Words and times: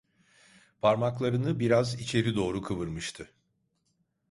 Parmaklarını 0.81 1.59
biraz 1.59 1.99
içeri 2.01 2.35
doğru 2.35 2.61
kıvırmıştı. 2.61 3.29